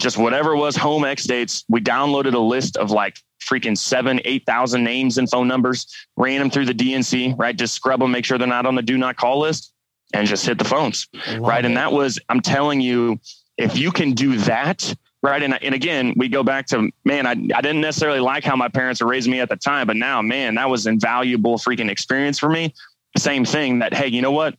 [0.00, 1.64] just whatever was home X dates.
[1.68, 6.38] We downloaded a list of like freaking seven, eight thousand names and phone numbers, ran
[6.38, 7.56] them through the DNC, right?
[7.56, 9.72] Just scrub them, make sure they're not on the do not call list
[10.14, 11.08] and just hit the phones.
[11.38, 11.64] Right.
[11.64, 11.66] It.
[11.66, 13.20] And that was, I'm telling you,
[13.56, 15.42] if you can do that, right.
[15.42, 18.68] And, and again, we go back to, man, I, I didn't necessarily like how my
[18.68, 22.38] parents were raising me at the time, but now, man, that was invaluable freaking experience
[22.38, 22.74] for me.
[23.16, 24.56] Same thing that, hey, you know what?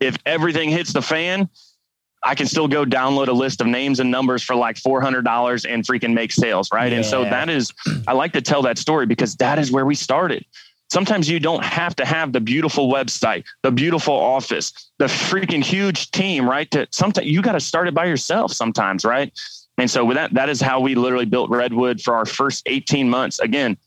[0.00, 1.48] If everything hits the fan,
[2.24, 5.18] I can still go download a list of names and numbers for like $400
[5.68, 6.68] and freaking make sales.
[6.72, 6.92] Right.
[6.92, 6.98] Yeah.
[6.98, 7.72] And so that is,
[8.06, 10.44] I like to tell that story because that is where we started.
[10.90, 16.10] Sometimes you don't have to have the beautiful website, the beautiful office, the freaking huge
[16.10, 16.70] team, right?
[16.72, 19.32] To sometimes you got to start it by yourself sometimes, right?
[19.78, 23.08] And so with that, that is how we literally built Redwood for our first 18
[23.08, 23.38] months.
[23.38, 23.78] Again,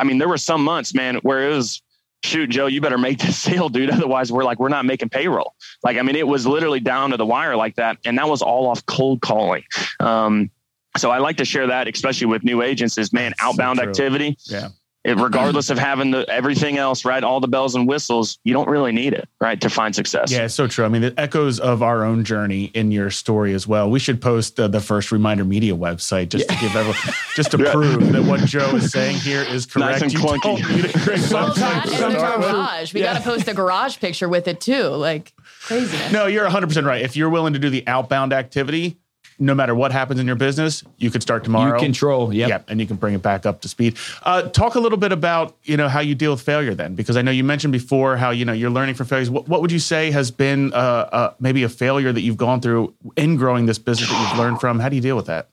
[0.00, 1.80] I mean, there were some months, man, where it was,
[2.22, 3.90] shoot, Joe, you better make this sale, dude.
[3.90, 5.54] Otherwise, we're like, we're not making payroll.
[5.82, 7.98] Like, I mean, it was literally down to the wire like that.
[8.04, 9.64] And that was all off cold calling.
[10.00, 10.50] Um,
[10.96, 14.36] so I like to share that, especially with new agents, is man, outbound so activity.
[14.44, 14.68] Yeah
[15.04, 17.24] it, regardless of having the everything else, right?
[17.24, 20.30] All the bells and whistles, you don't really need it, right, to find success.
[20.30, 20.84] Yeah, it's so true.
[20.84, 23.90] I mean, the echoes of our own journey in your story as well.
[23.90, 26.54] We should post uh, the first Reminder Media website just yeah.
[26.54, 27.72] to give everyone, just to yeah.
[27.72, 30.02] prove that what Joe is saying here is correct.
[30.02, 31.18] Nice and clunky.
[31.18, 32.94] sometimes, sometimes garage.
[32.94, 33.14] We yeah.
[33.14, 36.12] got to post a garage picture with it too, like craziness.
[36.12, 37.02] No, you're 100 percent right.
[37.02, 38.98] If you're willing to do the outbound activity,
[39.38, 41.74] no matter what happens in your business, you could start tomorrow.
[41.74, 43.96] You control, yeah, yep, and you can bring it back up to speed.
[44.22, 47.16] Uh, talk a little bit about you know how you deal with failure then, because
[47.16, 49.30] I know you mentioned before how you know you're learning from failures.
[49.30, 52.60] What, what would you say has been uh, uh, maybe a failure that you've gone
[52.60, 54.80] through in growing this business that you've learned from?
[54.80, 55.48] How do you deal with that?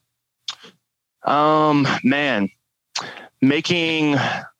[1.24, 2.50] Um, man,
[3.42, 4.16] making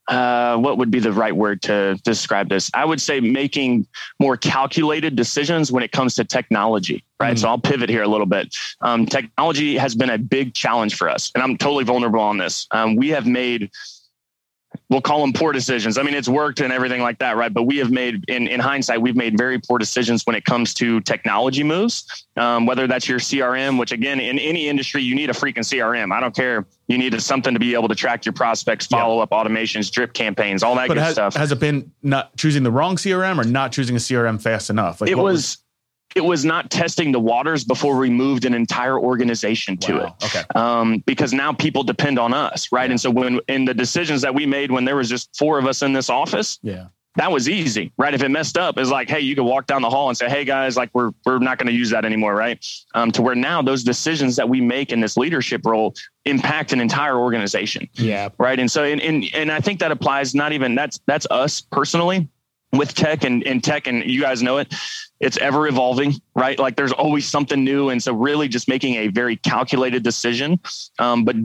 [0.10, 2.70] uh, what would be the right word to describe this?
[2.74, 3.88] I would say making
[4.20, 7.36] more calculated decisions when it comes to technology, right?
[7.36, 7.40] Mm.
[7.40, 8.56] So I'll pivot here a little bit.
[8.82, 12.68] Um, technology has been a big challenge for us, and I'm totally vulnerable on this.
[12.72, 13.70] Um, we have made
[14.90, 15.98] we'll call them poor decisions.
[15.98, 17.54] I mean, it's worked and everything like that, right?
[17.54, 20.74] But we have made, in, in hindsight, we've made very poor decisions when it comes
[20.76, 22.26] to technology moves.
[22.36, 26.12] Um, whether that's your CRM, which again, in any industry, you need a freaking CRM.
[26.12, 26.66] I don't care.
[26.88, 30.64] You need something to be able to track your prospects, follow up automations, drip campaigns,
[30.64, 31.36] all that but good has, stuff.
[31.36, 35.02] Has it been not choosing the wrong CRM or not choosing a CRM fast enough?
[35.02, 35.58] Like it was, was
[36.16, 40.16] it was not testing the waters before we moved an entire organization to wow.
[40.20, 40.26] it.
[40.26, 40.44] Okay.
[40.56, 42.86] Um, because now people depend on us, right?
[42.86, 42.92] Yeah.
[42.92, 45.68] And so when in the decisions that we made when there was just four of
[45.68, 48.14] us in this office, yeah, that was easy, right?
[48.14, 50.30] If it messed up, it's like, hey, you could walk down the hall and say,
[50.30, 52.64] hey guys, like we're we're not going to use that anymore, right?
[52.96, 55.94] Um, to where now those decisions that we make in this leadership role
[56.26, 57.90] impact an entire organization.
[57.94, 58.30] Yeah.
[58.38, 58.60] Right.
[58.60, 62.28] And so and and, and I think that applies not even that's that's us personally
[62.72, 64.74] with tech and, and tech and you guys know it
[65.20, 69.08] it's ever evolving right like there's always something new and so really just making a
[69.08, 70.60] very calculated decision
[71.00, 71.36] um, but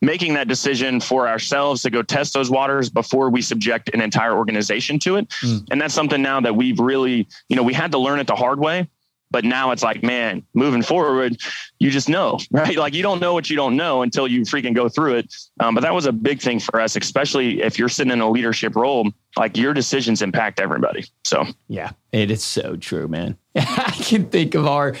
[0.00, 4.36] making that decision for ourselves to go test those waters before we subject an entire
[4.36, 5.66] organization to it mm.
[5.70, 8.36] and that's something now that we've really you know we had to learn it the
[8.36, 8.88] hard way
[9.30, 11.36] but now it's like, man, moving forward,
[11.78, 12.76] you just know, right?
[12.76, 15.34] Like you don't know what you don't know until you freaking go through it.
[15.60, 18.30] Um, but that was a big thing for us, especially if you're sitting in a
[18.30, 21.04] leadership role, like your decisions impact everybody.
[21.24, 23.36] So, yeah, it is so true, man.
[23.56, 24.94] I can think of our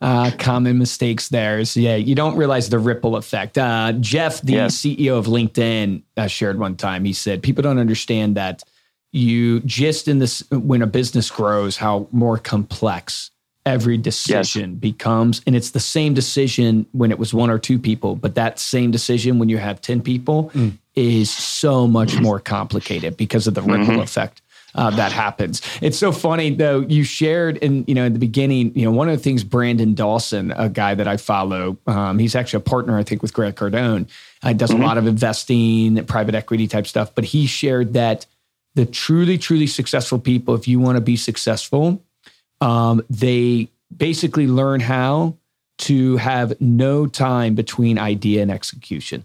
[0.00, 1.64] uh, common mistakes there.
[1.64, 3.58] So, yeah, you don't realize the ripple effect.
[3.58, 4.76] Uh, Jeff, the yes.
[4.76, 8.62] CEO of LinkedIn, uh, shared one time, he said, people don't understand that
[9.12, 13.30] you just in this, when a business grows, how more complex
[13.66, 14.78] every decision yes.
[14.80, 18.58] becomes and it's the same decision when it was one or two people but that
[18.58, 20.72] same decision when you have 10 people mm.
[20.94, 24.00] is so much more complicated because of the ripple mm-hmm.
[24.00, 24.40] effect
[24.74, 25.62] uh, that happens.
[25.80, 26.80] It's so funny though.
[26.80, 28.72] You shared in you know in the beginning.
[28.76, 32.36] You know one of the things Brandon Dawson, a guy that I follow, um, he's
[32.36, 34.08] actually a partner I think with Grant Cardone.
[34.42, 34.82] Uh, does mm-hmm.
[34.82, 37.14] a lot of investing, private equity type stuff.
[37.14, 38.26] But he shared that
[38.74, 42.02] the truly truly successful people, if you want to be successful,
[42.60, 45.36] um, they basically learn how
[45.78, 49.24] to have no time between idea and execution.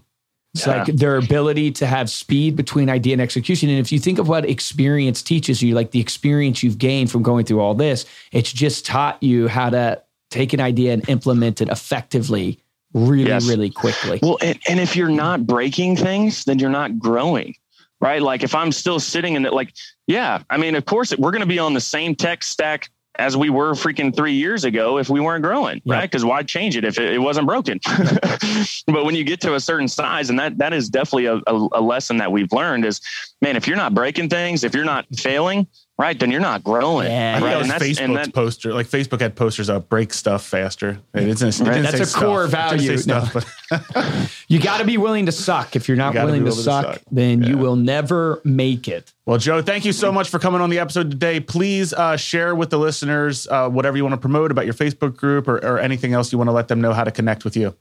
[0.54, 0.84] It's yeah.
[0.84, 3.68] like their ability to have speed between idea and execution.
[3.68, 7.22] And if you think of what experience teaches you, like the experience you've gained from
[7.22, 11.60] going through all this, it's just taught you how to take an idea and implement
[11.60, 12.58] it effectively
[12.94, 13.46] really, yes.
[13.46, 14.18] really quickly.
[14.22, 17.54] Well, and, and if you're not breaking things, then you're not growing
[18.00, 18.20] right?
[18.20, 19.72] Like if I'm still sitting in it, like,
[20.06, 23.36] yeah, I mean, of course, we're going to be on the same tech stack as
[23.36, 25.94] we were freaking three years ago if we weren't growing, yeah.
[25.94, 26.10] right?
[26.10, 27.80] Because why change it if it, it wasn't broken?
[28.86, 31.68] but when you get to a certain size, and that that is definitely a, a,
[31.72, 33.00] a lesson that we've learned is,
[33.42, 35.66] man, if you're not breaking things, if you're not failing,
[35.98, 37.08] right, then you're not growing.
[37.08, 37.60] Yeah, right?
[37.60, 38.72] and that's, Facebook's and that, poster.
[38.72, 40.98] Like Facebook had posters up, break stuff faster.
[41.14, 41.82] It isn't, it right.
[41.82, 42.22] That's a stuff.
[42.22, 42.96] core value.
[42.96, 43.34] Stuff,
[43.70, 44.26] no.
[44.48, 45.76] you got to be willing to suck.
[45.76, 47.50] If you're not willing to, suck, to suck, then yeah.
[47.50, 49.12] you will never make it.
[49.26, 51.40] Well, Joe, thank you so much for coming on the episode today.
[51.40, 55.16] Please uh, share with the listeners uh, whatever you want to promote about your Facebook
[55.16, 57.56] group or, or anything else you want to let them know how to connect with
[57.56, 57.76] you.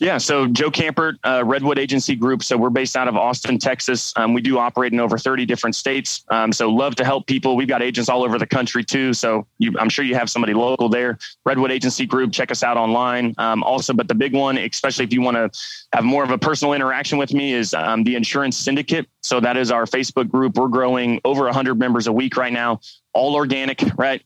[0.00, 2.42] Yeah, so Joe Kampert, uh, Redwood Agency Group.
[2.42, 4.12] So we're based out of Austin, Texas.
[4.16, 6.24] Um, we do operate in over 30 different states.
[6.30, 7.54] Um, so love to help people.
[7.54, 9.14] We've got agents all over the country too.
[9.14, 11.18] So you, I'm sure you have somebody local there.
[11.44, 12.32] Redwood Agency Group.
[12.32, 13.36] Check us out online.
[13.38, 15.60] Um, also, but the big one, especially if you want to
[15.92, 19.06] have more of a personal interaction with me, is um, the Insurance Syndicate.
[19.20, 20.56] So that is our Facebook group.
[20.56, 22.80] We're growing over 100 members a week right now,
[23.12, 24.22] all organic, right?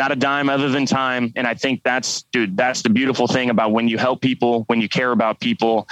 [0.00, 1.30] Not a dime other than time.
[1.36, 4.80] And I think that's, dude, that's the beautiful thing about when you help people, when
[4.80, 5.86] you care about people,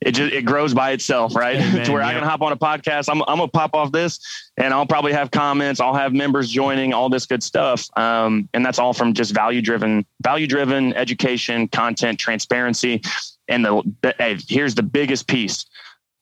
[0.00, 1.56] it just it grows by itself, right?
[1.56, 3.10] Amen, to where I can hop on a podcast.
[3.10, 4.18] I'm I'm gonna pop off this,
[4.56, 5.78] and I'll probably have comments.
[5.78, 7.86] I'll have members joining, all this good stuff.
[7.98, 13.02] Um, and that's all from just value driven, value driven education, content, transparency,
[13.46, 15.66] and the, the hey, here's the biggest piece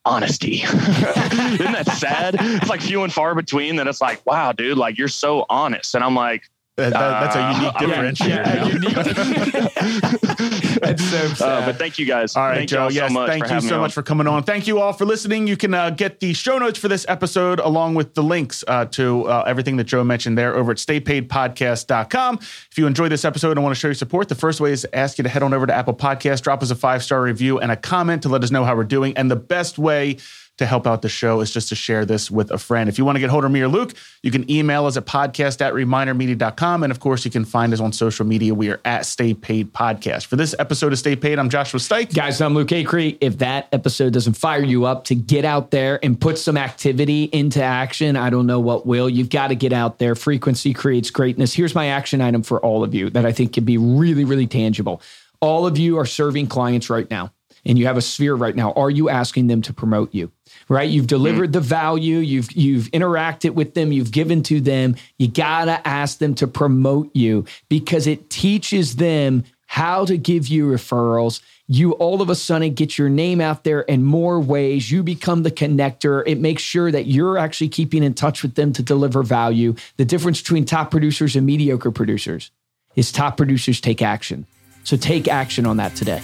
[0.04, 0.62] honesty.
[0.62, 2.34] Isn't that sad?
[2.40, 5.94] It's like few and far between that it's like, wow, dude, like you're so honest.
[5.94, 6.42] And I'm like,
[6.78, 8.28] that, that's a unique uh, differentiator.
[8.28, 8.94] Yeah, unique.
[10.80, 11.62] that's so sad.
[11.62, 12.36] Uh, but thank you guys.
[12.36, 12.88] All right, thank Joe.
[12.88, 14.44] yes, thank you so much for coming on.
[14.44, 15.46] Thank you all for listening.
[15.46, 18.84] You can uh, get the show notes for this episode along with the links uh,
[18.86, 22.38] to uh, everything that Joe mentioned there over at staypaidpodcast.com.
[22.38, 24.82] If you enjoy this episode and want to show your support, the first way is
[24.82, 27.20] to ask you to head on over to Apple Podcast, drop us a five star
[27.22, 29.16] review and a comment to let us know how we're doing.
[29.16, 30.18] And the best way
[30.58, 32.88] to help out the show is just to share this with a friend.
[32.88, 35.06] If you want to get hold of me or Luke, you can email us at
[35.06, 36.82] podcast at remindermedia.com.
[36.82, 38.54] And of course, you can find us on social media.
[38.54, 40.26] We are at Stay Paid Podcast.
[40.26, 42.12] For this episode of Stay Paid, I'm Joshua Stike.
[42.12, 43.16] Guys, I'm Luke Acree.
[43.20, 47.24] If that episode doesn't fire you up to get out there and put some activity
[47.24, 49.08] into action, I don't know what will.
[49.08, 50.14] You've got to get out there.
[50.14, 51.54] Frequency creates greatness.
[51.54, 54.46] Here's my action item for all of you that I think can be really, really
[54.46, 55.00] tangible.
[55.40, 57.32] All of you are serving clients right now
[57.64, 58.72] and you have a sphere right now.
[58.72, 60.32] Are you asking them to promote you?
[60.68, 60.88] Right?
[60.88, 61.54] You've delivered mm.
[61.54, 64.96] the value, you've you've interacted with them, you've given to them.
[65.18, 70.48] You got to ask them to promote you because it teaches them how to give
[70.48, 71.40] you referrals.
[71.66, 74.90] You all of a sudden get your name out there in more ways.
[74.90, 76.22] You become the connector.
[76.26, 79.74] It makes sure that you're actually keeping in touch with them to deliver value.
[79.98, 82.50] The difference between top producers and mediocre producers
[82.96, 84.46] is top producers take action.
[84.84, 86.22] So take action on that today.